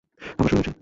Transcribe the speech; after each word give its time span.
আবার 0.31 0.49
শুরু 0.49 0.57
হয়েছে। 0.57 0.71